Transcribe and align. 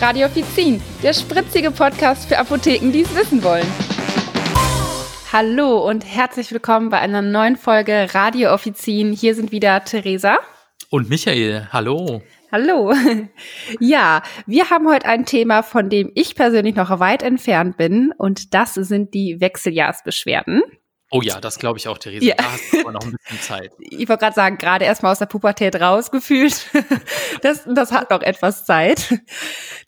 Radiofizin, 0.00 0.80
der 1.02 1.12
spritzige 1.12 1.72
Podcast 1.72 2.28
für 2.28 2.38
Apotheken, 2.38 2.92
die 2.92 3.02
es 3.02 3.14
wissen 3.16 3.42
wollen. 3.42 3.66
Hallo 5.32 5.88
und 5.88 6.04
herzlich 6.04 6.52
willkommen 6.52 6.88
bei 6.88 7.00
einer 7.00 7.20
neuen 7.20 7.56
Folge 7.56 8.06
Radio 8.12 8.52
Offizin. 8.52 9.12
Hier 9.12 9.34
sind 9.34 9.50
wieder 9.50 9.82
Theresa. 9.84 10.38
Und 10.90 11.10
Michael. 11.10 11.66
Hallo. 11.72 12.22
Hallo. 12.52 12.94
Ja, 13.80 14.22
wir 14.46 14.70
haben 14.70 14.88
heute 14.88 15.06
ein 15.06 15.26
Thema, 15.26 15.62
von 15.62 15.90
dem 15.90 16.12
ich 16.14 16.36
persönlich 16.36 16.76
noch 16.76 17.00
weit 17.00 17.24
entfernt 17.24 17.76
bin. 17.76 18.12
Und 18.16 18.54
das 18.54 18.74
sind 18.74 19.14
die 19.14 19.40
Wechseljahrsbeschwerden. 19.40 20.62
Oh 21.10 21.22
ja, 21.22 21.40
das 21.40 21.58
glaube 21.58 21.78
ich 21.78 21.88
auch, 21.88 21.96
Theresa. 21.96 22.24
Ja. 22.24 22.34
Da 22.36 22.52
hast 22.52 22.70
du 22.70 22.80
aber 22.80 22.92
noch 22.92 23.02
ein 23.02 23.12
bisschen 23.12 23.40
Zeit. 23.40 23.72
Ich 23.90 24.08
wollte 24.08 24.24
gerade 24.24 24.34
sagen, 24.34 24.58
gerade 24.58 24.84
erstmal 24.84 25.12
aus 25.12 25.18
der 25.18 25.26
Pubertät 25.26 25.76
rausgefühlt. 25.80 26.66
Das, 27.42 27.62
das 27.66 27.92
hat 27.92 28.10
noch 28.10 28.22
etwas 28.22 28.64
Zeit. 28.64 29.20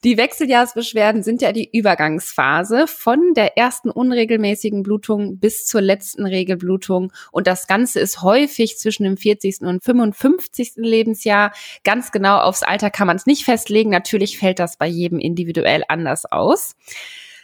Die 0.05 0.17
Wechseljahrsbeschwerden 0.17 1.25
sind 1.25 1.43
ja 1.43 1.51
die 1.51 1.69
Übergangsphase 1.73 2.87
von 2.87 3.35
der 3.35 3.59
ersten 3.59 3.91
unregelmäßigen 3.91 4.85
Blutung 4.85 5.39
bis 5.39 5.67
zur 5.67 5.81
letzten 5.81 6.27
Regelblutung. 6.27 7.13
Und 7.33 7.49
das 7.49 7.67
Ganze 7.67 7.99
ist 7.99 8.23
häufig 8.23 8.79
zwischen 8.79 9.03
dem 9.03 9.17
40. 9.17 9.63
und 9.63 9.83
55. 9.83 10.75
Lebensjahr. 10.77 11.53
Ganz 11.83 12.13
genau 12.13 12.39
aufs 12.39 12.63
Alter 12.63 12.91
kann 12.91 13.09
man 13.09 13.17
es 13.17 13.27
nicht 13.27 13.45
festlegen. 13.45 13.91
Natürlich 13.91 14.39
fällt 14.39 14.61
das 14.61 14.77
bei 14.77 14.87
jedem 14.87 15.19
individuell 15.19 15.83
anders 15.89 16.25
aus. 16.27 16.77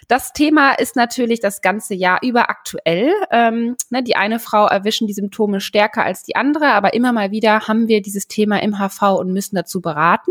Das 0.09 0.33
Thema 0.33 0.74
ist 0.74 0.95
natürlich 0.95 1.41
das 1.41 1.62
ganze 1.62 1.95
Jahr 1.95 2.20
über 2.23 2.48
aktuell. 2.48 3.12
Ähm, 3.33 3.77
ne, 3.91 4.05
die 4.05 4.14
eine 4.14 4.38
Frau 4.38 4.66
erwischen 4.66 5.09
die 5.09 5.12
Symptome 5.12 5.60
stärker 5.60 6.05
als 6.05 6.23
die 6.23 6.37
andere, 6.37 6.66
aber 6.69 6.95
immer 6.95 7.12
mal 7.12 7.33
wieder 7.33 7.66
haben 7.66 7.88
wir 7.88 8.01
dieses 8.02 8.28
Thema 8.28 8.62
im 8.62 8.78
HV 8.78 9.19
und 9.19 9.33
müssen 9.33 9.56
dazu 9.56 9.80
beraten. 9.80 10.30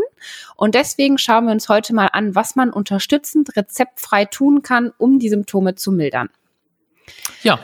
Und 0.56 0.74
deswegen 0.74 1.18
schauen 1.18 1.44
wir 1.44 1.52
uns 1.52 1.68
heute 1.68 1.94
mal 1.94 2.08
an, 2.12 2.34
was 2.34 2.56
man 2.56 2.70
unterstützend 2.70 3.54
rezeptfrei 3.54 4.24
tun 4.24 4.62
kann, 4.62 4.92
um 4.96 5.18
die 5.18 5.28
Symptome 5.28 5.74
zu 5.74 5.92
mildern. 5.92 6.30
Ja, 7.42 7.60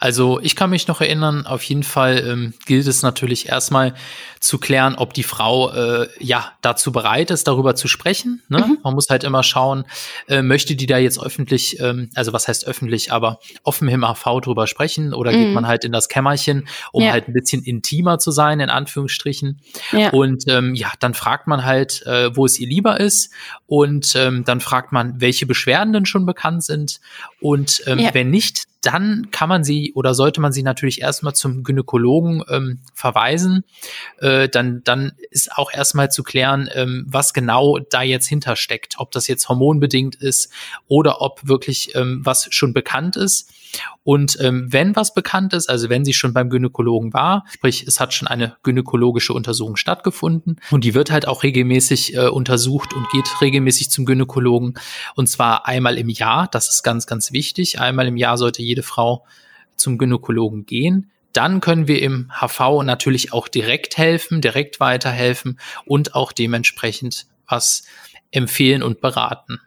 also 0.00 0.40
ich 0.40 0.56
kann 0.56 0.70
mich 0.70 0.88
noch 0.88 1.02
erinnern, 1.02 1.46
auf 1.46 1.62
jeden 1.62 1.82
Fall 1.82 2.24
ähm, 2.26 2.54
gilt 2.64 2.86
es 2.86 3.02
natürlich 3.02 3.48
erstmal 3.48 3.94
zu 4.40 4.56
klären, 4.56 4.94
ob 4.94 5.12
die 5.12 5.22
Frau 5.22 5.70
äh, 5.72 6.08
ja 6.18 6.52
dazu 6.62 6.90
bereit 6.90 7.30
ist, 7.30 7.46
darüber 7.46 7.74
zu 7.74 7.86
sprechen. 7.86 8.42
Ne? 8.48 8.60
Mhm. 8.66 8.78
Man 8.82 8.94
muss 8.94 9.10
halt 9.10 9.24
immer 9.24 9.42
schauen, 9.42 9.84
äh, 10.26 10.40
möchte 10.40 10.74
die 10.74 10.86
da 10.86 10.96
jetzt 10.96 11.22
öffentlich, 11.22 11.78
ähm, 11.80 12.08
also 12.14 12.32
was 12.32 12.48
heißt 12.48 12.66
öffentlich, 12.66 13.12
aber 13.12 13.40
offen 13.62 13.88
im 13.88 14.02
AV 14.02 14.40
drüber 14.40 14.66
sprechen 14.66 15.12
oder 15.12 15.32
mhm. 15.32 15.36
geht 15.36 15.54
man 15.54 15.66
halt 15.66 15.84
in 15.84 15.92
das 15.92 16.08
Kämmerchen, 16.08 16.66
um 16.92 17.02
ja. 17.02 17.12
halt 17.12 17.28
ein 17.28 17.34
bisschen 17.34 17.62
intimer 17.62 18.18
zu 18.18 18.30
sein, 18.30 18.60
in 18.60 18.70
Anführungsstrichen. 18.70 19.60
Ja. 19.92 20.10
Und 20.10 20.44
ähm, 20.48 20.74
ja, 20.74 20.90
dann 21.00 21.12
fragt 21.12 21.46
man 21.46 21.66
halt, 21.66 22.06
äh, 22.06 22.34
wo 22.34 22.46
es 22.46 22.58
ihr 22.58 22.68
lieber 22.68 22.98
ist 22.98 23.30
und 23.66 24.14
ähm, 24.16 24.44
dann 24.44 24.60
fragt 24.60 24.92
man, 24.92 25.20
welche 25.20 25.44
Beschwerden 25.44 25.92
denn 25.92 26.06
schon 26.06 26.24
bekannt 26.24 26.64
sind 26.64 27.00
und 27.40 27.82
ähm, 27.86 27.98
ja. 27.98 28.14
wenn 28.14 28.30
nicht, 28.30 28.64
dann 28.82 29.30
kann 29.30 29.48
man 29.48 29.62
sie 29.62 29.92
oder 29.94 30.14
sollte 30.14 30.40
man 30.40 30.52
sie 30.52 30.62
natürlich 30.62 31.00
erstmal 31.00 31.34
zum 31.34 31.64
Gynäkologen 31.64 32.42
ähm, 32.48 32.78
verweisen. 32.94 33.64
Äh, 34.18 34.48
dann, 34.48 34.82
dann 34.84 35.12
ist 35.30 35.52
auch 35.56 35.72
erstmal 35.72 36.10
zu 36.10 36.22
klären, 36.22 36.68
ähm, 36.72 37.04
was 37.06 37.34
genau 37.34 37.78
da 37.78 38.02
jetzt 38.02 38.26
hintersteckt. 38.26 38.94
Ob 38.98 39.10
das 39.10 39.28
jetzt 39.28 39.48
hormonbedingt 39.48 40.14
ist 40.16 40.52
oder 40.88 41.20
ob 41.20 41.46
wirklich 41.46 41.94
ähm, 41.94 42.20
was 42.24 42.48
schon 42.50 42.72
bekannt 42.72 43.16
ist. 43.16 43.50
Und 44.02 44.38
ähm, 44.40 44.66
wenn 44.70 44.96
was 44.96 45.14
bekannt 45.14 45.52
ist, 45.52 45.68
also 45.68 45.88
wenn 45.88 46.04
sie 46.04 46.12
schon 46.12 46.32
beim 46.32 46.50
Gynäkologen 46.50 47.12
war, 47.12 47.44
sprich 47.50 47.84
es 47.86 48.00
hat 48.00 48.14
schon 48.14 48.28
eine 48.28 48.56
gynäkologische 48.62 49.32
Untersuchung 49.32 49.76
stattgefunden 49.76 50.60
und 50.70 50.84
die 50.84 50.94
wird 50.94 51.10
halt 51.10 51.28
auch 51.28 51.42
regelmäßig 51.42 52.16
äh, 52.16 52.28
untersucht 52.28 52.94
und 52.94 53.08
geht 53.10 53.40
regelmäßig 53.40 53.90
zum 53.90 54.06
Gynäkologen 54.06 54.74
und 55.14 55.28
zwar 55.28 55.66
einmal 55.66 55.98
im 55.98 56.08
Jahr, 56.08 56.48
das 56.50 56.68
ist 56.68 56.82
ganz, 56.82 57.06
ganz 57.06 57.32
wichtig. 57.32 57.80
Einmal 57.80 58.06
im 58.06 58.16
Jahr 58.16 58.38
sollte 58.38 58.62
jede 58.62 58.82
Frau 58.82 59.24
zum 59.76 59.98
Gynäkologen 59.98 60.66
gehen. 60.66 61.10
Dann 61.32 61.60
können 61.60 61.86
wir 61.86 62.02
im 62.02 62.30
HV 62.40 62.82
natürlich 62.82 63.32
auch 63.32 63.48
direkt 63.48 63.96
helfen, 63.96 64.40
direkt 64.40 64.80
weiterhelfen 64.80 65.60
und 65.84 66.14
auch 66.14 66.32
dementsprechend 66.32 67.26
was 67.46 67.84
empfehlen 68.32 68.82
und 68.82 69.00
beraten. 69.00 69.60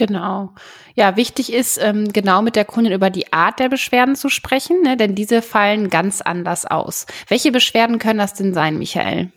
Genau. 0.00 0.54
Ja, 0.94 1.16
wichtig 1.16 1.52
ist, 1.52 1.78
ähm, 1.78 2.10
genau 2.10 2.40
mit 2.40 2.56
der 2.56 2.64
Kundin 2.64 2.94
über 2.94 3.10
die 3.10 3.34
Art 3.34 3.58
der 3.58 3.68
Beschwerden 3.68 4.16
zu 4.16 4.30
sprechen, 4.30 4.80
ne, 4.80 4.96
denn 4.96 5.14
diese 5.14 5.42
fallen 5.42 5.90
ganz 5.90 6.22
anders 6.22 6.64
aus. 6.64 7.04
Welche 7.28 7.52
Beschwerden 7.52 7.98
können 7.98 8.18
das 8.18 8.32
denn 8.32 8.54
sein, 8.54 8.78
Michael? 8.78 9.30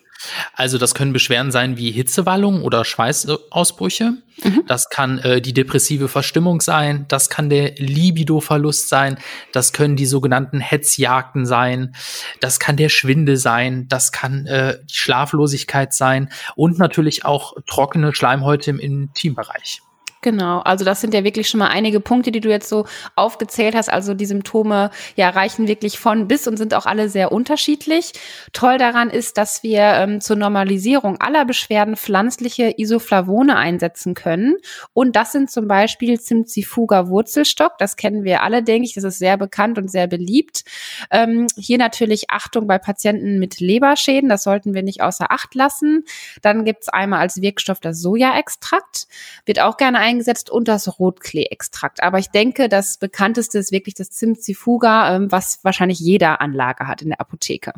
Also 0.54 0.78
das 0.78 0.96
können 0.96 1.12
Beschwerden 1.12 1.52
sein 1.52 1.76
wie 1.76 1.92
Hitzewallungen 1.92 2.62
oder 2.62 2.86
Schweißausbrüche. 2.86 4.14
Mhm. 4.42 4.64
Das 4.66 4.88
kann 4.88 5.20
äh, 5.20 5.42
die 5.42 5.54
depressive 5.54 6.08
Verstimmung 6.08 6.62
sein. 6.62 7.04
Das 7.10 7.30
kann 7.30 7.50
der 7.50 7.76
Libidoverlust 7.76 8.88
sein. 8.88 9.18
Das 9.52 9.74
können 9.74 9.98
die 9.98 10.06
sogenannten 10.06 10.62
Hetzjagden 10.62 11.46
sein. 11.46 11.94
Das 12.40 12.62
kann 12.62 12.78
der 12.78 12.88
Schwindel 12.88 13.36
sein. 13.36 13.90
Das 13.90 14.14
kann 14.14 14.46
äh, 14.46 14.78
die 14.86 14.96
Schlaflosigkeit 14.96 15.94
sein 15.94 16.30
und 16.56 16.80
natürlich 16.80 17.26
auch 17.26 17.56
trockene 17.68 18.16
Schleimhäute 18.16 18.70
im 18.70 18.80
Intimbereich. 18.80 19.82
Genau, 20.24 20.60
also 20.60 20.86
das 20.86 21.02
sind 21.02 21.14
ja 21.14 21.26
wirklich 21.26 21.50
schon 21.50 21.60
mal 21.60 21.68
einige 21.68 22.00
Punkte, 22.00 22.32
die 22.32 22.40
du 22.40 22.50
jetzt 22.50 22.70
so 22.70 22.86
aufgezählt 23.18 23.76
hast. 23.76 23.92
Also 23.92 24.14
die 24.14 24.26
Symptome 24.26 24.90
ja 25.18 25.30
reichen 25.30 25.68
wirklich 25.68 26.00
von 26.00 26.30
bis 26.30 26.48
und 26.48 26.56
sind 26.56 26.74
auch 26.74 26.86
alle 26.86 27.10
sehr 27.10 27.34
unterschiedlich. 27.34 28.14
Toll 28.54 28.78
daran 28.78 29.10
ist, 29.10 29.38
dass 29.38 29.64
wir 29.64 29.82
ähm, 29.82 30.22
zur 30.22 30.38
Normalisierung 30.38 31.20
aller 31.20 31.44
Beschwerden 31.44 31.98
pflanzliche 31.98 32.74
Isoflavone 32.78 33.58
einsetzen 33.58 34.14
können. 34.14 34.56
Und 34.94 35.18
das 35.18 35.34
sind 35.34 35.52
zum 35.52 35.68
Beispiel 35.68 36.18
Zimzifuga 36.18 37.10
Wurzelstock. 37.10 37.78
Das 37.78 37.98
kennen 37.98 38.24
wir 38.24 38.44
alle, 38.44 38.64
denke 38.64 38.88
ich. 38.88 38.94
Das 38.94 39.04
ist 39.04 39.20
sehr 39.20 39.36
bekannt 39.36 39.78
und 39.78 39.92
sehr 39.92 40.08
beliebt. 40.08 40.64
Ähm, 41.12 41.48
hier 41.58 41.78
natürlich 41.78 42.30
Achtung 42.30 42.66
bei 42.66 42.78
Patienten 42.78 43.40
mit 43.40 43.60
Leberschäden. 43.60 44.30
Das 44.30 44.44
sollten 44.44 44.74
wir 44.74 44.84
nicht 44.84 45.02
außer 45.02 45.32
Acht 45.32 45.54
lassen. 45.54 46.06
Dann 46.42 46.64
gibt's 46.64 46.88
einmal 46.88 47.20
als 47.20 47.42
Wirkstoff 47.42 47.82
das 47.82 48.00
Sojaextrakt. 48.00 49.08
Wird 49.46 49.60
auch 49.60 49.76
gerne 49.76 49.98
eingesetzt 49.98 50.13
und 50.50 50.68
das 50.68 51.00
Rotklee-Extrakt. 51.00 52.04
Aber 52.04 52.20
ich 52.20 52.30
denke, 52.30 52.70
das 52.70 52.98
bekannteste 52.98 53.58
ist 53.58 53.72
wirklich 53.72 53.96
das 53.96 54.10
Zimtzifuga, 54.10 55.16
ähm, 55.16 55.32
was 55.32 55.60
wahrscheinlich 55.64 56.00
jeder 56.00 56.42
Anlage 56.42 56.88
hat 56.88 57.02
in 57.02 57.10
der 57.10 57.22
Apotheke. 57.22 57.74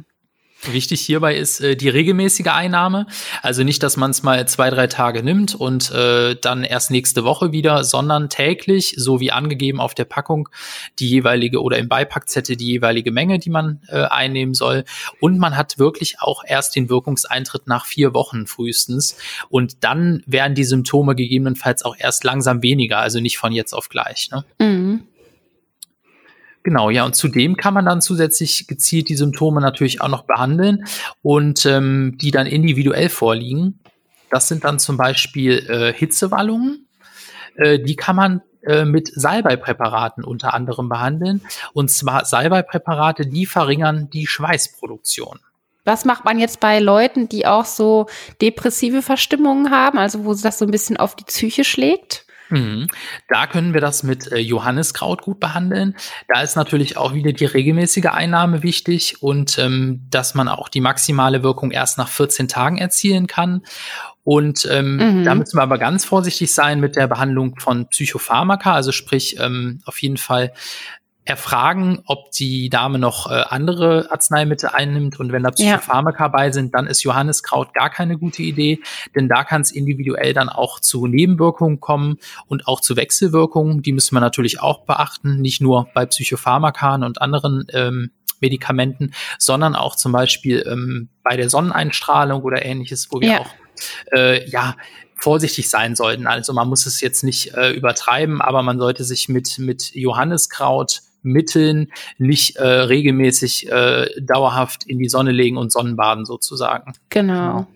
Wichtig 0.72 1.02
hierbei 1.02 1.36
ist 1.36 1.62
äh, 1.62 1.76
die 1.76 1.90
regelmäßige 1.90 2.48
Einnahme. 2.48 3.08
Also 3.42 3.64
nicht, 3.64 3.84
dass 3.84 3.98
man 3.98 4.12
es 4.12 4.24
mal 4.24 4.48
zwei, 4.48 4.70
drei 4.70 4.88
Tage 4.88 5.24
nimmt 5.24 5.56
und 5.56 5.92
äh, 5.92 6.36
dann 6.36 6.64
erst 6.64 6.92
nächste 6.92 7.24
Woche 7.24 7.52
wieder, 7.52 7.84
sondern 7.84 8.30
täglich, 8.30 8.96
so 8.98 9.20
wie 9.20 9.32
angegeben 9.32 9.80
auf 9.80 9.94
der 9.94 10.06
Packung, 10.06 10.50
die 11.00 11.10
jeweilige 11.10 11.62
oder 11.62 11.78
im 11.78 11.88
Beipackzettel 11.88 12.56
die 12.56 12.66
jeweilige 12.66 13.12
Menge, 13.12 13.40
die 13.40 13.50
man 13.50 13.82
äh, 13.88 14.04
einnehmen 14.04 14.54
soll. 14.54 14.86
Und 15.20 15.38
man 15.38 15.56
hat 15.58 15.78
wirklich 15.78 16.20
auch 16.20 16.44
erst 16.46 16.76
den 16.76 16.90
Wirkungseintritt 16.90 17.68
nach 17.68 17.86
vier 17.86 18.14
Wochen 18.14 18.48
frühestens. 18.48 19.18
Und 19.50 19.84
dann 19.84 20.24
werden 20.26 20.56
die 20.56 20.64
Symptome 20.64 21.16
gegebenenfalls 21.16 21.84
auch 21.84 21.96
erst 21.98 22.24
langsam 22.24 22.64
weniger, 22.64 23.00
also 23.00 23.20
nicht 23.20 23.38
von 23.38 23.52
jetzt 23.52 23.74
auf 23.74 23.90
gleich. 23.90 24.30
Ne? 24.32 24.46
Mhm. 24.60 24.85
Genau, 26.66 26.90
ja, 26.90 27.06
und 27.06 27.16
zudem 27.16 27.58
kann 27.58 27.76
man 27.76 27.86
dann 27.86 28.02
zusätzlich 28.02 28.66
gezielt 28.66 29.08
die 29.10 29.16
Symptome 29.16 29.62
natürlich 29.62 30.02
auch 30.02 30.08
noch 30.08 30.24
behandeln 30.24 30.86
und 31.22 31.64
ähm, 31.68 32.18
die 32.20 32.32
dann 32.32 32.48
individuell 32.48 33.10
vorliegen. 33.10 33.80
Das 34.32 34.48
sind 34.48 34.64
dann 34.64 34.80
zum 34.80 34.98
Beispiel 34.98 35.60
äh, 35.70 35.94
Hitzewallungen. 35.94 36.88
Äh, 37.56 37.78
die 37.78 37.96
kann 37.96 38.16
man 38.16 38.42
äh, 38.64 38.84
mit 38.84 39.12
Salbeipräparaten 39.14 40.24
unter 40.24 40.56
anderem 40.56 40.90
behandeln. 40.90 41.42
Und 41.74 41.92
zwar 41.92 42.26
Salbeipräparate, 42.26 43.28
die 43.28 43.46
verringern 43.46 44.10
die 44.10 44.26
Schweißproduktion. 44.26 45.40
Was 45.84 46.04
macht 46.04 46.26
man 46.26 46.40
jetzt 46.40 46.62
bei 46.62 46.80
Leuten, 46.80 47.30
die 47.30 47.46
auch 47.46 47.66
so 47.66 48.08
depressive 48.42 49.04
Verstimmungen 49.04 49.70
haben, 49.70 50.00
also 50.00 50.26
wo 50.26 50.34
das 50.34 50.58
so 50.58 50.66
ein 50.66 50.72
bisschen 50.72 50.98
auf 50.98 51.16
die 51.16 51.26
Psyche 51.26 51.64
schlägt? 51.64 52.25
Mhm. 52.50 52.88
Da 53.28 53.48
können 53.48 53.74
wir 53.74 53.82
das 53.82 54.04
mit 54.04 54.32
äh, 54.32 54.38
Johanniskraut 54.38 55.22
gut 55.22 55.40
behandeln. 55.40 55.96
Da 56.28 56.42
ist 56.42 56.56
natürlich 56.56 56.98
auch 56.98 57.14
wieder 57.14 57.34
die 57.34 57.46
regelmäßige 57.46 58.06
Einnahme 58.06 58.64
wichtig 58.64 59.22
und 59.22 59.58
ähm, 59.58 60.06
dass 60.10 60.36
man 60.36 60.48
auch 60.48 60.70
die 60.70 60.82
maximale 60.82 61.44
Wirkung 61.44 61.72
erst 61.72 61.98
nach 61.98 62.10
14 62.10 62.48
Tagen 62.48 62.78
erzielen 62.78 63.28
kann. 63.28 63.62
Und 64.24 64.68
ähm, 64.72 64.96
mhm. 64.98 65.24
da 65.24 65.36
müssen 65.36 65.58
wir 65.58 65.64
aber 65.64 65.78
ganz 65.78 66.04
vorsichtig 66.04 66.54
sein 66.54 66.80
mit 66.80 66.96
der 66.96 67.08
Behandlung 67.08 67.60
von 67.60 67.88
Psychopharmaka, 67.88 68.74
also 68.74 68.92
sprich 68.92 69.38
ähm, 69.40 69.82
auf 69.86 70.02
jeden 70.02 70.18
Fall 70.18 70.52
erfragen, 71.26 72.04
ob 72.06 72.32
die 72.32 72.70
Dame 72.70 73.00
noch 73.00 73.30
äh, 73.30 73.44
andere 73.50 74.12
Arzneimittel 74.12 74.70
einnimmt 74.70 75.20
und 75.20 75.32
wenn 75.32 75.42
da 75.42 75.50
Psychopharmaka 75.50 76.26
ja. 76.26 76.28
bei 76.28 76.52
sind, 76.52 76.76
dann 76.76 76.86
ist 76.86 77.04
Johanniskraut 77.04 77.74
gar 77.74 77.90
keine 77.90 78.18
gute 78.18 78.44
Idee, 78.44 78.80
denn 79.16 79.28
da 79.28 79.44
kann 79.44 79.62
es 79.62 79.72
individuell 79.72 80.34
dann 80.34 80.50
auch 80.50 80.80
zu 80.80 81.08
Nebenwirkungen 81.08 81.80
kommen 81.80 82.18
und 82.46 82.68
auch 82.68 82.80
zu 82.80 82.96
Wechselwirkungen, 82.96 83.82
die 83.82 83.92
müssen 83.92 84.16
wir 84.16 84.22
natürlich 84.22 84.62
auch 84.62 84.86
beachten, 84.86 85.42
nicht 85.42 85.62
nur 85.62 85.88
bei 85.96 86.06
Psychopharmakan 86.06 87.04
und 87.04 87.20
anderen 87.22 87.66
ähm, 87.74 88.12
Medikamenten, 88.40 89.12
sondern 89.40 89.76
auch 89.76 89.96
zum 89.96 90.12
Beispiel 90.12 90.64
ähm, 90.70 91.10
bei 91.24 91.38
der 91.38 91.50
Sonneneinstrahlung 91.50 92.44
oder 92.44 92.64
ähnliches, 92.64 93.08
wo 93.12 93.20
wir 93.20 93.30
ja. 93.30 93.40
auch 93.40 93.50
äh, 94.14 94.48
ja 94.48 94.76
vorsichtig 95.16 95.70
sein 95.70 95.96
sollten. 95.96 96.28
Also 96.28 96.54
man 96.54 96.68
muss 96.68 96.86
es 96.86 97.02
jetzt 97.02 97.24
nicht 97.24 97.56
äh, 97.56 97.72
übertreiben, 97.72 98.42
aber 98.42 98.62
man 98.62 98.78
sollte 98.78 99.04
sich 99.04 99.28
mit, 99.30 99.58
mit 99.58 99.96
Johanniskraut 99.96 101.02
Mitteln 101.26 101.92
nicht 102.18 102.56
äh, 102.58 102.66
regelmäßig 102.66 103.72
äh, 103.72 104.08
dauerhaft 104.22 104.86
in 104.86 105.00
die 105.00 105.10
Sonne 105.10 105.32
legen 105.32 105.58
und 105.58 105.72
Sonnenbaden 105.72 106.26
sozusagen. 106.26 106.94
Genau. 107.10 107.68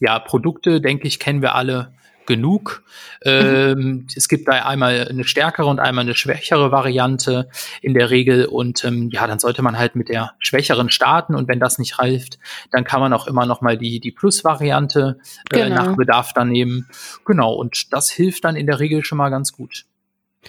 Ja, 0.00 0.18
Produkte, 0.18 0.80
denke 0.80 1.08
ich, 1.08 1.18
kennen 1.18 1.42
wir 1.42 1.54
alle 1.54 1.92
genug. 2.26 2.82
Ähm, 3.22 4.06
es 4.14 4.28
gibt 4.28 4.48
da 4.48 4.52
einmal 4.52 5.08
eine 5.08 5.24
stärkere 5.24 5.66
und 5.66 5.80
einmal 5.80 6.04
eine 6.04 6.14
schwächere 6.14 6.72
Variante 6.72 7.48
in 7.82 7.94
der 7.94 8.10
Regel. 8.10 8.46
Und 8.46 8.84
ähm, 8.84 9.10
ja, 9.12 9.26
dann 9.26 9.38
sollte 9.38 9.62
man 9.62 9.78
halt 9.78 9.96
mit 9.96 10.08
der 10.08 10.32
schwächeren 10.38 10.90
starten. 10.90 11.34
Und 11.34 11.48
wenn 11.48 11.60
das 11.60 11.78
nicht 11.78 11.98
reicht, 11.98 12.38
dann 12.70 12.84
kann 12.84 13.00
man 13.00 13.12
auch 13.12 13.26
immer 13.26 13.46
noch 13.46 13.60
mal 13.60 13.76
die, 13.76 14.00
die 14.00 14.12
Plus-Variante 14.12 15.18
äh, 15.50 15.68
genau. 15.68 15.74
nach 15.74 15.96
Bedarf 15.96 16.32
dann 16.32 16.50
nehmen. 16.50 16.88
Genau, 17.24 17.52
und 17.52 17.92
das 17.92 18.10
hilft 18.10 18.44
dann 18.44 18.56
in 18.56 18.66
der 18.66 18.80
Regel 18.80 19.04
schon 19.04 19.18
mal 19.18 19.30
ganz 19.30 19.52
gut. 19.52 19.84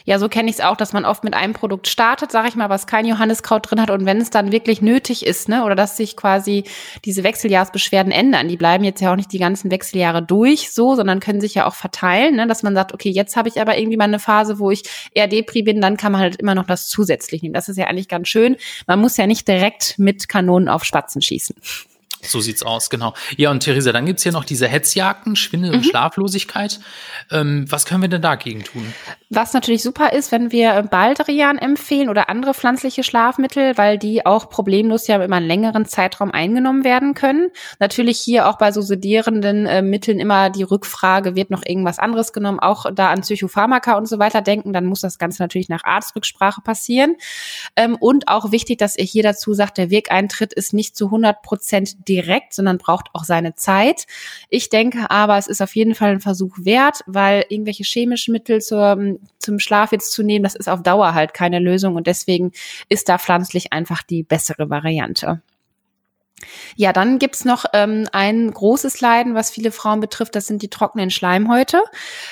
Ja, 0.03 0.19
so 0.19 0.27
kenne 0.29 0.49
ich 0.49 0.57
es 0.57 0.61
auch, 0.61 0.75
dass 0.75 0.93
man 0.93 1.05
oft 1.05 1.23
mit 1.23 1.33
einem 1.33 1.53
Produkt 1.53 1.87
startet, 1.87 2.31
sage 2.31 2.49
ich 2.49 2.55
mal, 2.55 2.69
was 2.69 2.87
kein 2.87 3.05
Johanniskraut 3.05 3.69
drin 3.69 3.81
hat 3.81 3.89
und 3.89 4.05
wenn 4.05 4.17
es 4.19 4.29
dann 4.29 4.51
wirklich 4.51 4.81
nötig 4.81 5.25
ist, 5.25 5.47
ne, 5.47 5.63
oder 5.63 5.75
dass 5.75 5.97
sich 5.97 6.17
quasi 6.17 6.65
diese 7.05 7.23
Wechseljahrsbeschwerden 7.23 8.11
ändern, 8.11 8.47
die 8.47 8.57
bleiben 8.57 8.83
jetzt 8.83 9.01
ja 9.01 9.11
auch 9.11 9.15
nicht 9.15 9.31
die 9.31 9.39
ganzen 9.39 9.71
Wechseljahre 9.71 10.21
durch 10.21 10.71
so, 10.71 10.95
sondern 10.95 11.19
können 11.19 11.41
sich 11.41 11.55
ja 11.55 11.65
auch 11.65 11.75
verteilen, 11.75 12.35
ne, 12.35 12.47
dass 12.47 12.63
man 12.63 12.75
sagt, 12.75 12.93
okay, 12.93 13.09
jetzt 13.09 13.35
habe 13.37 13.49
ich 13.49 13.61
aber 13.61 13.77
irgendwie 13.77 13.97
mal 13.97 14.05
eine 14.05 14.19
Phase, 14.19 14.59
wo 14.59 14.71
ich 14.71 14.83
eher 15.13 15.27
Depri 15.27 15.63
bin, 15.63 15.81
dann 15.81 15.97
kann 15.97 16.11
man 16.11 16.21
halt 16.21 16.35
immer 16.35 16.55
noch 16.55 16.65
das 16.65 16.87
zusätzlich 16.89 17.41
nehmen. 17.41 17.53
Das 17.53 17.69
ist 17.69 17.77
ja 17.77 17.85
eigentlich 17.85 18.07
ganz 18.07 18.27
schön. 18.27 18.57
Man 18.87 18.99
muss 18.99 19.17
ja 19.17 19.27
nicht 19.27 19.47
direkt 19.47 19.97
mit 19.97 20.27
Kanonen 20.27 20.69
auf 20.69 20.83
Spatzen 20.83 21.21
schießen. 21.21 21.55
So 22.27 22.39
sieht's 22.39 22.63
aus, 22.63 22.89
genau. 22.89 23.13
Ja, 23.37 23.51
und 23.51 23.61
Theresa, 23.61 23.91
dann 23.91 24.05
gibt's 24.05 24.23
hier 24.23 24.31
noch 24.31 24.45
diese 24.45 24.67
Hetzjagden, 24.67 25.35
Schwindel 25.35 25.71
mhm. 25.71 25.77
und 25.77 25.83
Schlaflosigkeit. 25.85 26.79
Ähm, 27.31 27.65
was 27.69 27.85
können 27.85 28.01
wir 28.01 28.09
denn 28.09 28.21
dagegen 28.21 28.63
tun? 28.63 28.93
Was 29.29 29.53
natürlich 29.53 29.83
super 29.83 30.13
ist, 30.13 30.31
wenn 30.31 30.51
wir 30.51 30.83
Baldrian 30.83 31.57
empfehlen 31.57 32.09
oder 32.09 32.29
andere 32.29 32.53
pflanzliche 32.53 33.03
Schlafmittel, 33.03 33.77
weil 33.77 33.97
die 33.97 34.25
auch 34.25 34.49
problemlos 34.49 35.07
ja 35.07 35.21
immer 35.23 35.37
einen 35.37 35.47
längeren 35.47 35.85
Zeitraum 35.85 36.31
eingenommen 36.31 36.83
werden 36.83 37.13
können. 37.13 37.49
Natürlich 37.79 38.19
hier 38.19 38.47
auch 38.47 38.57
bei 38.57 38.71
so 38.71 38.81
sedierenden 38.81 39.65
äh, 39.65 39.81
Mitteln 39.81 40.19
immer 40.19 40.49
die 40.49 40.63
Rückfrage, 40.63 41.35
wird 41.35 41.49
noch 41.49 41.63
irgendwas 41.65 41.99
anderes 41.99 42.33
genommen, 42.33 42.59
auch 42.59 42.85
da 42.93 43.09
an 43.09 43.21
Psychopharmaka 43.21 43.97
und 43.97 44.07
so 44.07 44.19
weiter 44.19 44.41
denken, 44.41 44.73
dann 44.73 44.85
muss 44.85 45.01
das 45.01 45.17
Ganze 45.17 45.41
natürlich 45.41 45.69
nach 45.69 45.83
Arztrücksprache 45.83 46.61
passieren. 46.61 47.15
Ähm, 47.75 47.95
und 47.95 48.27
auch 48.27 48.51
wichtig, 48.51 48.77
dass 48.77 48.97
ihr 48.97 49.05
hier 49.05 49.23
dazu 49.23 49.53
sagt, 49.53 49.77
der 49.77 49.89
Wirkeintritt 49.89 50.53
ist 50.53 50.73
nicht 50.73 50.95
zu 50.95 51.05
100 51.05 51.41
Prozent 51.41 52.07
direkt, 52.15 52.53
sondern 52.53 52.77
braucht 52.77 53.07
auch 53.13 53.23
seine 53.23 53.55
Zeit. 53.55 54.05
Ich 54.49 54.69
denke 54.69 55.11
aber, 55.11 55.37
es 55.37 55.47
ist 55.47 55.61
auf 55.61 55.75
jeden 55.75 55.95
Fall 55.95 56.11
ein 56.11 56.21
Versuch 56.21 56.55
wert, 56.57 57.01
weil 57.05 57.45
irgendwelche 57.49 57.83
chemischen 57.83 58.31
Mittel 58.31 58.61
zur, 58.61 59.17
zum 59.39 59.59
Schlaf 59.59 59.91
jetzt 59.91 60.11
zu 60.11 60.23
nehmen, 60.23 60.43
das 60.43 60.55
ist 60.55 60.69
auf 60.69 60.81
Dauer 60.81 61.13
halt 61.13 61.33
keine 61.33 61.59
Lösung 61.59 61.95
und 61.95 62.07
deswegen 62.07 62.51
ist 62.89 63.09
da 63.09 63.17
pflanzlich 63.17 63.73
einfach 63.73 64.01
die 64.03 64.23
bessere 64.23 64.69
Variante. 64.69 65.41
Ja, 66.75 66.91
dann 66.91 67.17
gibt's 67.17 67.45
noch 67.45 67.65
ähm, 67.73 68.07
ein 68.11 68.51
großes 68.51 68.99
Leiden, 68.99 69.35
was 69.35 69.49
viele 69.49 69.71
Frauen 69.71 70.01
betrifft, 70.01 70.35
das 70.35 70.47
sind 70.47 70.61
die 70.61 70.69
trockenen 70.69 71.09
Schleimhäute. 71.09 71.81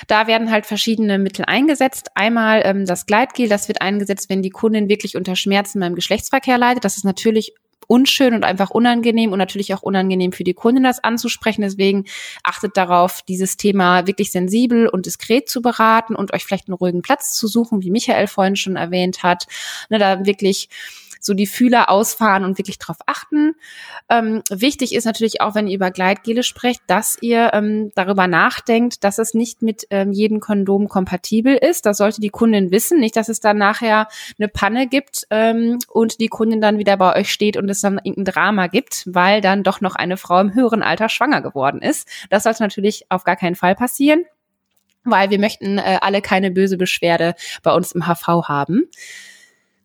Da 0.06 0.26
werden 0.26 0.50
halt 0.50 0.66
verschiedene 0.66 1.18
Mittel 1.18 1.46
eingesetzt. 1.46 2.10
Einmal 2.14 2.62
ähm, 2.64 2.84
das 2.84 3.06
Gleitgel, 3.06 3.48
das 3.48 3.68
wird 3.68 3.80
eingesetzt, 3.80 4.28
wenn 4.28 4.42
die 4.42 4.50
Kundin 4.50 4.88
wirklich 4.88 5.16
unter 5.16 5.36
Schmerzen 5.36 5.80
beim 5.80 5.94
Geschlechtsverkehr 5.94 6.58
leidet. 6.58 6.84
Das 6.84 6.98
ist 6.98 7.04
natürlich 7.04 7.54
unschön 7.86 8.34
und 8.34 8.44
einfach 8.44 8.70
unangenehm 8.70 9.32
und 9.32 9.38
natürlich 9.38 9.74
auch 9.74 9.82
unangenehm 9.82 10.32
für 10.32 10.44
die 10.44 10.54
Kunden, 10.54 10.82
das 10.82 11.02
anzusprechen. 11.02 11.62
Deswegen 11.62 12.04
achtet 12.42 12.76
darauf, 12.76 13.22
dieses 13.22 13.56
Thema 13.56 14.06
wirklich 14.06 14.32
sensibel 14.32 14.88
und 14.88 15.06
diskret 15.06 15.48
zu 15.48 15.62
beraten 15.62 16.14
und 16.14 16.32
euch 16.32 16.44
vielleicht 16.44 16.68
einen 16.68 16.76
ruhigen 16.76 17.02
Platz 17.02 17.34
zu 17.34 17.46
suchen, 17.46 17.82
wie 17.82 17.90
Michael 17.90 18.26
vorhin 18.26 18.56
schon 18.56 18.76
erwähnt 18.76 19.22
hat. 19.22 19.46
Ne, 19.90 19.98
da 19.98 20.24
wirklich 20.26 20.68
so 21.24 21.34
die 21.34 21.46
Fühler 21.46 21.90
ausfahren 21.90 22.44
und 22.44 22.58
wirklich 22.58 22.78
drauf 22.78 22.98
achten. 23.06 23.54
Ähm, 24.08 24.42
wichtig 24.50 24.94
ist 24.94 25.04
natürlich 25.04 25.40
auch, 25.40 25.54
wenn 25.54 25.66
ihr 25.66 25.76
über 25.76 25.90
Gleitgele 25.90 26.42
sprecht, 26.42 26.82
dass 26.86 27.16
ihr 27.20 27.50
ähm, 27.54 27.92
darüber 27.94 28.26
nachdenkt, 28.26 29.04
dass 29.04 29.18
es 29.18 29.34
nicht 29.34 29.62
mit 29.62 29.86
ähm, 29.90 30.12
jedem 30.12 30.40
Kondom 30.40 30.88
kompatibel 30.88 31.56
ist. 31.56 31.86
Das 31.86 31.98
sollte 31.98 32.20
die 32.20 32.30
Kundin 32.30 32.70
wissen, 32.70 33.00
nicht, 33.00 33.16
dass 33.16 33.28
es 33.28 33.40
dann 33.40 33.58
nachher 33.58 34.08
eine 34.38 34.48
Panne 34.48 34.86
gibt 34.86 35.26
ähm, 35.30 35.78
und 35.88 36.20
die 36.20 36.28
Kundin 36.28 36.60
dann 36.60 36.78
wieder 36.78 36.96
bei 36.96 37.16
euch 37.16 37.32
steht 37.32 37.56
und 37.56 37.68
es 37.68 37.80
dann 37.80 38.00
irgendein 38.02 38.32
Drama 38.32 38.66
gibt, 38.66 39.04
weil 39.06 39.40
dann 39.40 39.62
doch 39.62 39.80
noch 39.80 39.94
eine 39.94 40.16
Frau 40.16 40.40
im 40.40 40.54
höheren 40.54 40.82
Alter 40.82 41.08
schwanger 41.08 41.40
geworden 41.40 41.80
ist. 41.80 42.08
Das 42.30 42.42
sollte 42.42 42.62
natürlich 42.62 43.06
auf 43.08 43.24
gar 43.24 43.36
keinen 43.36 43.56
Fall 43.56 43.74
passieren 43.74 44.24
weil 45.04 45.30
wir 45.30 45.38
möchten 45.38 45.78
äh, 45.78 45.98
alle 46.00 46.22
keine 46.22 46.50
böse 46.50 46.76
Beschwerde 46.76 47.34
bei 47.62 47.72
uns 47.72 47.92
im 47.92 48.06
HV 48.06 48.48
haben. 48.48 48.88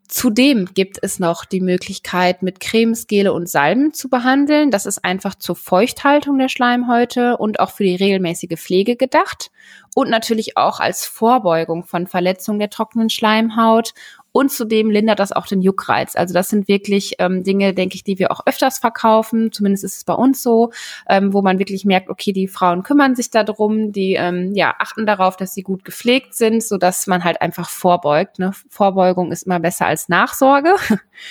Zudem 0.09 0.65
gibt 0.73 0.97
es 1.03 1.19
noch 1.19 1.45
die 1.45 1.61
Möglichkeit, 1.61 2.41
mit 2.41 2.59
Cremes, 2.59 3.05
Gele 3.05 3.31
und 3.31 3.47
Salben 3.47 3.93
zu 3.93 4.09
behandeln. 4.09 4.71
Das 4.71 4.87
ist 4.87 5.05
einfach 5.05 5.35
zur 5.35 5.55
Feuchthaltung 5.55 6.39
der 6.39 6.49
Schleimhäute 6.49 7.37
und 7.37 7.59
auch 7.59 7.69
für 7.69 7.83
die 7.83 7.95
regelmäßige 7.95 8.59
Pflege 8.59 8.95
gedacht. 8.95 9.51
Und 9.93 10.09
natürlich 10.09 10.57
auch 10.57 10.79
als 10.79 11.05
Vorbeugung 11.05 11.83
von 11.83 12.07
Verletzungen 12.07 12.57
der 12.57 12.71
trockenen 12.71 13.11
Schleimhaut 13.11 13.93
und 14.31 14.51
zudem 14.51 14.91
lindert 14.91 15.19
das 15.19 15.31
auch 15.31 15.47
den 15.47 15.61
Juckreiz. 15.61 16.15
Also 16.15 16.33
das 16.33 16.49
sind 16.49 16.67
wirklich 16.67 17.15
ähm, 17.19 17.43
Dinge, 17.43 17.73
denke 17.73 17.95
ich, 17.95 18.03
die 18.03 18.19
wir 18.19 18.31
auch 18.31 18.41
öfters 18.45 18.77
verkaufen. 18.79 19.51
Zumindest 19.51 19.83
ist 19.83 19.97
es 19.97 20.03
bei 20.03 20.13
uns 20.13 20.43
so, 20.43 20.71
ähm, 21.07 21.33
wo 21.33 21.41
man 21.41 21.57
wirklich 21.57 21.83
merkt, 21.85 22.09
okay, 22.09 22.31
die 22.31 22.47
Frauen 22.47 22.83
kümmern 22.83 23.15
sich 23.15 23.31
darum, 23.31 23.91
die 23.91 24.13
ähm, 24.13 24.53
ja 24.53 24.75
achten 24.77 25.05
darauf, 25.05 25.35
dass 25.35 25.53
sie 25.53 25.63
gut 25.63 25.83
gepflegt 25.83 26.35
sind, 26.35 26.63
so 26.63 26.77
dass 26.77 27.07
man 27.07 27.23
halt 27.23 27.41
einfach 27.41 27.69
vorbeugt. 27.69 28.39
Ne? 28.39 28.51
Vorbeugung 28.69 29.31
ist 29.31 29.43
immer 29.43 29.59
besser 29.59 29.87
als 29.87 30.09
Nachsorge. 30.09 30.75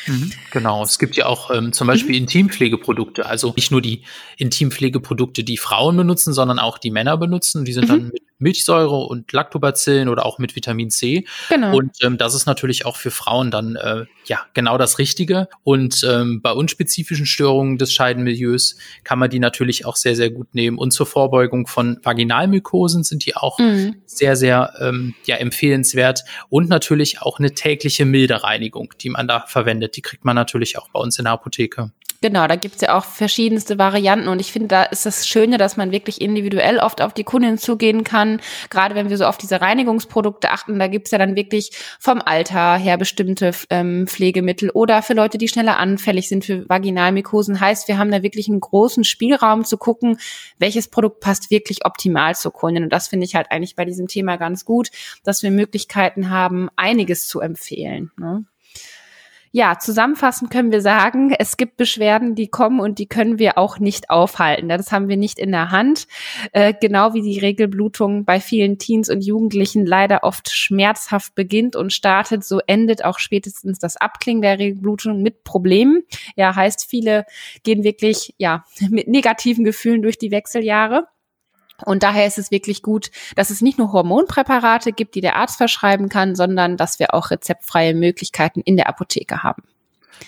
Mhm, 0.07 0.33
genau. 0.51 0.83
Es 0.83 0.99
gibt 0.99 1.17
ja 1.17 1.27
auch 1.27 1.51
ähm, 1.51 1.73
zum 1.73 1.87
Beispiel 1.87 2.17
mhm. 2.17 2.23
Intimpflegeprodukte. 2.23 3.25
Also 3.25 3.55
nicht 3.57 3.71
nur 3.71 3.81
die 3.81 4.03
Intimpflegeprodukte, 4.37 5.45
die 5.45 5.57
Frauen 5.57 5.97
benutzen, 5.97 6.33
sondern 6.33 6.59
auch 6.59 6.79
die 6.79 6.91
Männer 6.91 7.17
benutzen. 7.17 7.65
Die 7.65 7.73
sind 7.73 7.85
mhm. 7.85 7.89
dann 7.89 8.05
mit 8.09 8.28
Milchsäure 8.39 8.97
und 8.97 9.33
Lactobacillen 9.33 10.09
oder 10.09 10.25
auch 10.25 10.39
mit 10.39 10.57
Vitamin 10.57 10.91
C. 10.91 11.27
Genau. 11.49 11.77
Und 11.77 11.97
ähm, 12.03 12.19
das 12.19 12.35
ist 12.35 12.47
natürlich 12.47 12.87
auch 12.87 12.97
für 12.97 13.11
Frauen 13.11 13.51
dann 13.51 13.77
äh, 13.77 14.05
ja 14.27 14.41
genau 14.55 14.79
das 14.79 14.99
Richtige. 14.99 15.49
Und 15.65 16.07
ähm, 16.09 16.41
bei 16.41 16.53
unspezifischen 16.53 17.27
Störungen 17.27 17.79
des 17.79 17.93
Scheidenmilieus 17.93 18.77
kann 19.05 19.19
man 19.19 19.31
die 19.31 19.41
natürlich 19.41 19.87
auch 19.87 19.97
sehr, 19.97 20.17
sehr 20.17 20.31
gut 20.31 20.55
nehmen. 20.55 20.79
Und 20.79 20.93
zur 20.93 21.07
Vorbeugung 21.07 21.67
von 21.67 21.99
Vaginalmykosen 22.03 23.05
sind 23.05 23.27
die 23.27 23.37
auch 23.37 23.59
mhm. 23.59 23.97
sehr, 24.07 24.37
sehr 24.37 24.75
ähm, 24.81 25.15
ja, 25.25 25.37
empfehlenswert. 25.37 26.25
Und 26.49 26.69
natürlich 26.69 27.21
auch 27.23 27.39
eine 27.39 27.55
tägliche 27.55 28.05
milde 28.05 28.43
Reinigung, 28.43 28.95
die 29.01 29.11
man 29.11 29.27
da 29.27 29.41
verwendet. 29.47 29.97
Die 29.97 30.03
kriegt 30.03 30.25
man 30.25 30.37
natürlich 30.37 30.79
auch 30.79 30.89
bei 30.91 31.01
uns 31.01 31.19
in 31.19 31.25
der 31.25 31.33
Apotheke. 31.33 31.93
Genau, 32.21 32.49
da 32.49 32.57
gibt's 32.57 32.81
ja 32.81 32.99
auch 32.99 33.05
verschiedenste 33.05 33.79
Varianten 33.79 34.27
und 34.27 34.41
ich 34.41 34.51
finde, 34.51 34.67
da 34.67 34.83
ist 34.83 35.07
das 35.07 35.29
Schöne, 35.29 35.57
dass 35.57 35.77
man 35.77 35.93
wirklich 35.93 36.21
individuell 36.21 36.81
oft 36.81 37.01
auf 37.01 37.15
die 37.15 37.23
Kundin 37.23 37.59
zugehen 37.59 38.03
kann. 38.03 38.41
Gerade 38.71 38.97
wenn 38.97 39.09
wir 39.09 39.17
so 39.17 39.25
auf 39.25 39.39
diese 39.39 39.61
Reinigungsprodukte 39.61 40.51
achten, 40.51 40.81
da 40.81 40.89
gibt's 40.89 41.13
ja 41.13 41.19
dann 41.19 41.37
wirklich 41.37 41.71
vom 42.01 42.21
Alter 42.21 42.77
her 42.77 42.99
bestimmte 42.99 43.53
ähm, 43.71 44.09
Pflegemittel 44.09 44.71
oder 44.71 45.03
für 45.03 45.15
Leute, 45.15 45.39
die 45.39 45.47
schneller 45.47 45.79
anfällig 45.79 46.29
sind 46.29 46.45
für 46.45 46.69
Vaginalmykosen. 46.69 47.61
Heißt, 47.61 47.87
wir 47.87 47.99
haben 47.99 48.11
da 48.11 48.25
wirklich 48.25 48.49
einen 48.49 48.61
großen 48.61 49.05
Spielraum 49.05 49.65
zu 49.65 49.79
gucken, 49.79 50.19
welches 50.59 50.89
Produkt 50.89 51.21
passt 51.21 51.53
wirklich 51.53 51.87
optimal 51.87 52.35
zur 52.35 52.53
Kundin. 52.53 52.83
Und 52.83 52.93
das 52.93 53.07
finde 53.07 53.27
ich 53.27 53.37
halt 53.37 53.53
eigentlich 53.53 53.77
bei 53.77 53.85
diesem 53.85 54.09
Thema 54.09 54.39
ganz 54.39 54.65
gut, 54.65 54.91
dass 55.23 55.45
wir 55.45 55.53
Möglichkeiten 55.53 56.31
haben, 56.31 56.69
einiges 56.75 57.29
zu 57.29 57.39
empfehlen. 57.39 58.11
Ne? 58.17 58.45
Ja, 59.51 59.79
zusammenfassend 59.79 60.51
können 60.51 60.73
wir 60.73 60.83
sagen, 60.83 61.35
es 61.39 61.57
gibt 61.57 61.77
Beschwerden, 61.77 62.35
die 62.35 62.49
kommen 62.49 62.81
und 62.81 62.99
die 62.99 63.07
können 63.07 63.39
wir 63.39 63.57
auch 63.57 63.79
nicht 63.79 64.11
aufhalten. 64.11 64.69
Das 64.69 64.93
haben 64.93 65.09
wir 65.09 65.17
nicht 65.17 65.39
in 65.39 65.53
der 65.53 65.71
Hand. 65.71 66.07
Äh, 66.53 66.75
genau 66.79 67.15
wie 67.15 67.23
die 67.23 67.39
Regelblutung 67.39 68.25
bei 68.25 68.41
vielen 68.41 68.79
Teens 68.79 69.09
und 69.09 69.25
Jugendlichen 69.25 69.87
leider 69.87 70.23
oft 70.23 70.51
schmerzhaft 70.51 71.35
beginnt 71.35 71.77
und 71.77 71.93
startet, 71.93 72.45
so 72.45 72.61
endet 72.67 73.05
auch 73.05 73.19
spätestens 73.19 73.79
das 73.79 73.97
Abklingen 73.97 74.43
der 74.43 74.59
Regelblutung 74.59 75.23
mit 75.23 75.45
Problemen. 75.45 76.03
Ja, 76.37 76.55
heißt, 76.55 76.87
viele 76.89 77.25
gehen 77.63 77.85
wirklich, 77.85 78.35
ja, 78.39 78.65
mit 78.91 79.09
negativen 79.09 79.65
Gefühlen 79.65 80.03
durch 80.03 80.19
die 80.19 80.31
Wechseljahre. 80.31 81.07
Und 81.85 82.03
daher 82.03 82.27
ist 82.27 82.39
es 82.39 82.51
wirklich 82.51 82.83
gut, 82.83 83.11
dass 83.37 83.51
es 83.51 83.61
nicht 83.61 83.79
nur 83.79 83.93
Hormonpräparate 83.93 84.93
gibt, 84.93 85.15
die 85.15 85.21
der 85.21 85.37
Arzt 85.37 85.59
verschreiben 85.59 86.09
kann, 86.09 86.35
sondern 86.35 86.77
dass 86.77 86.99
wir 86.99 87.15
auch 87.15 87.31
rezeptfreie 87.31 87.95
Möglichkeiten 87.95 88.61
in 88.61 88.77
der 88.77 88.89
Apotheke 88.89 89.43
haben. 89.43 89.63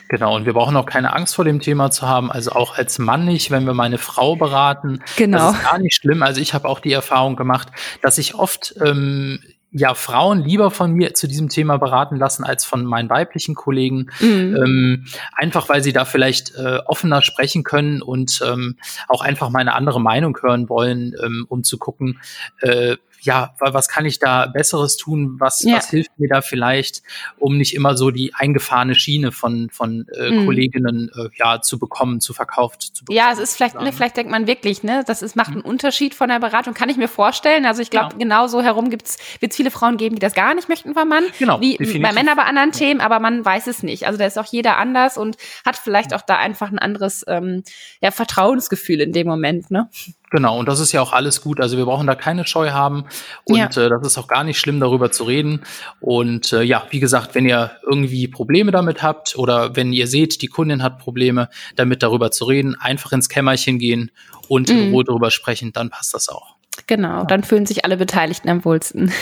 Genau, 0.08 0.36
und 0.36 0.46
wir 0.46 0.52
brauchen 0.52 0.76
auch 0.76 0.86
keine 0.86 1.12
Angst 1.14 1.34
vor 1.34 1.44
dem 1.44 1.60
Thema 1.60 1.90
zu 1.90 2.06
haben. 2.08 2.30
Also 2.30 2.52
auch 2.52 2.76
als 2.76 2.98
Mann 2.98 3.24
nicht, 3.24 3.50
wenn 3.50 3.64
wir 3.64 3.74
meine 3.74 3.98
Frau 3.98 4.36
beraten. 4.36 5.02
Genau. 5.16 5.38
Das 5.38 5.56
ist 5.56 5.64
gar 5.64 5.78
nicht 5.78 5.94
schlimm. 5.94 6.22
Also 6.22 6.40
ich 6.40 6.54
habe 6.54 6.68
auch 6.68 6.80
die 6.80 6.92
Erfahrung 6.92 7.36
gemacht, 7.36 7.68
dass 8.02 8.18
ich 8.18 8.34
oft 8.34 8.74
ähm, 8.84 9.40
ja 9.72 9.94
Frauen 9.94 10.42
lieber 10.42 10.70
von 10.70 10.92
mir 10.92 11.14
zu 11.14 11.28
diesem 11.28 11.48
Thema 11.48 11.76
beraten 11.78 12.16
lassen 12.16 12.44
als 12.44 12.64
von 12.64 12.84
meinen 12.84 13.08
weiblichen 13.08 13.54
Kollegen. 13.54 14.10
Mhm. 14.20 14.56
Ähm, 14.56 15.04
einfach 15.34 15.68
weil 15.68 15.82
sie 15.82 15.92
da 15.92 16.04
vielleicht 16.04 16.54
äh, 16.56 16.78
offener 16.86 17.22
sprechen 17.22 17.62
können 17.62 18.02
und 18.02 18.40
ähm, 18.46 18.76
auch 19.08 19.22
einfach 19.22 19.50
meine 19.50 19.74
andere 19.74 20.00
Meinung 20.00 20.36
hören 20.40 20.68
wollen, 20.68 21.14
ähm, 21.22 21.46
um 21.48 21.62
zu 21.62 21.78
gucken, 21.78 22.20
äh, 22.60 22.96
ja, 23.22 23.54
was 23.58 23.88
kann 23.88 24.06
ich 24.06 24.18
da 24.18 24.46
Besseres 24.46 24.96
tun? 24.96 25.36
Was, 25.38 25.62
ja. 25.62 25.76
was 25.76 25.90
hilft 25.90 26.10
mir 26.18 26.28
da 26.28 26.40
vielleicht, 26.40 27.02
um 27.38 27.56
nicht 27.56 27.74
immer 27.74 27.96
so 27.96 28.10
die 28.10 28.34
eingefahrene 28.34 28.94
Schiene 28.94 29.32
von, 29.32 29.68
von 29.70 30.06
äh, 30.18 30.30
mhm. 30.30 30.46
Kolleginnen 30.46 31.10
äh, 31.14 31.28
ja, 31.36 31.60
zu 31.60 31.78
bekommen, 31.78 32.20
zu 32.20 32.32
verkauft 32.32 32.82
zu 32.82 33.04
bekommen? 33.04 33.16
Ja, 33.18 33.32
es 33.32 33.38
ist 33.38 33.56
vielleicht, 33.56 33.74
ne, 33.74 33.92
vielleicht 33.92 34.16
denkt 34.16 34.30
man 34.30 34.46
wirklich, 34.46 34.82
ne, 34.82 35.04
das 35.06 35.22
ist, 35.22 35.36
macht 35.36 35.48
einen 35.48 35.58
mhm. 35.58 35.66
Unterschied 35.66 36.14
von 36.14 36.28
der 36.28 36.40
Beratung, 36.40 36.74
kann 36.74 36.88
ich 36.88 36.96
mir 36.96 37.08
vorstellen. 37.08 37.66
Also 37.66 37.82
ich 37.82 37.90
glaube, 37.90 38.12
ja. 38.12 38.18
genau 38.18 38.46
so 38.46 38.62
herum 38.62 38.90
gibt's, 38.90 39.18
wird 39.40 39.52
es 39.52 39.58
viele 39.60 39.70
Frauen 39.70 39.98
geben, 39.98 40.14
die 40.14 40.20
das 40.20 40.32
gar 40.32 40.54
nicht 40.54 40.70
möchten 40.70 40.94
vom 40.94 41.06
Mann. 41.06 41.24
Genau. 41.38 41.60
Wie 41.60 41.72
definitiv. 41.72 42.00
bei 42.00 42.12
Männern 42.12 42.34
bei 42.34 42.44
anderen 42.44 42.72
Themen, 42.72 43.02
aber 43.02 43.20
man 43.20 43.44
weiß 43.44 43.66
es 43.66 43.82
nicht. 43.82 44.06
Also 44.06 44.18
da 44.18 44.24
ist 44.24 44.38
auch 44.38 44.46
jeder 44.46 44.78
anders 44.78 45.18
und 45.18 45.36
hat 45.66 45.76
vielleicht 45.76 46.14
auch 46.14 46.22
da 46.22 46.36
einfach 46.36 46.70
ein 46.70 46.78
anderes 46.78 47.26
ähm, 47.28 47.62
ja, 48.00 48.10
Vertrauensgefühl 48.10 49.02
in 49.02 49.12
dem 49.12 49.26
Moment, 49.26 49.70
ne? 49.70 49.90
Genau, 50.30 50.58
und 50.58 50.66
das 50.66 50.80
ist 50.80 50.92
ja 50.92 51.02
auch 51.02 51.12
alles 51.12 51.42
gut. 51.42 51.60
Also 51.60 51.76
wir 51.76 51.84
brauchen 51.84 52.06
da 52.06 52.14
keine 52.14 52.46
Scheu 52.46 52.70
haben 52.70 53.04
und 53.44 53.58
ja. 53.58 53.66
äh, 53.66 53.90
das 53.90 54.06
ist 54.06 54.16
auch 54.16 54.28
gar 54.28 54.44
nicht 54.44 54.58
schlimm, 54.58 54.80
darüber 54.80 55.10
zu 55.10 55.24
reden. 55.24 55.60
Und 56.00 56.54
äh, 56.54 56.62
ja, 56.62 56.86
wie 56.88 57.00
gesagt, 57.00 57.34
wenn 57.34 57.44
ihr 57.44 57.72
irgendwie 57.82 58.28
Probleme 58.28 58.70
damit 58.70 59.02
habt 59.02 59.36
oder 59.36 59.76
wenn 59.76 59.92
ihr 59.92 60.06
seht, 60.06 60.40
die 60.40 60.46
Kundin 60.46 60.82
hat 60.82 60.98
Probleme, 60.98 61.50
damit 61.76 62.02
darüber 62.02 62.30
zu 62.30 62.46
reden, 62.46 62.76
einfach 62.80 63.12
ins 63.12 63.28
Kämmerchen 63.28 63.78
gehen 63.78 64.10
und 64.48 64.70
mhm. 64.70 64.76
in 64.78 64.92
Ruhe 64.92 65.04
darüber 65.04 65.30
sprechen, 65.30 65.72
dann 65.72 65.90
passt 65.90 66.14
das 66.14 66.30
auch. 66.30 66.59
Genau, 66.86 67.24
dann 67.24 67.44
fühlen 67.44 67.66
sich 67.66 67.84
alle 67.84 67.96
Beteiligten 67.96 68.48
am 68.48 68.64
wohlsten. 68.64 69.12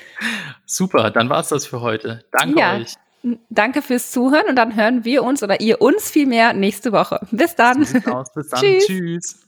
Super, 0.66 1.10
dann 1.10 1.28
war's 1.28 1.48
das 1.48 1.66
für 1.66 1.80
heute. 1.80 2.24
Danke 2.32 2.58
ja. 2.58 2.76
euch. 2.76 2.94
Danke 3.50 3.82
fürs 3.82 4.10
Zuhören 4.10 4.46
und 4.48 4.56
dann 4.56 4.74
hören 4.74 5.04
wir 5.04 5.22
uns 5.22 5.42
oder 5.42 5.60
ihr 5.60 5.80
uns 5.80 6.10
viel 6.10 6.26
mehr 6.26 6.52
nächste 6.54 6.92
Woche. 6.92 7.20
Bis 7.30 7.54
dann. 7.54 7.80
Bis 7.80 7.92
dann. 7.92 8.24
Tschüss. 8.60 8.86
Tschüss. 8.86 9.46